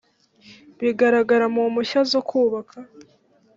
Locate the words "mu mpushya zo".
1.53-2.21